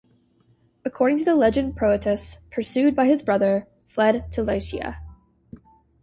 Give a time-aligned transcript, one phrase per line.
[0.83, 4.97] According to the legend Proetus, pursued by his brother, fled to Lycia.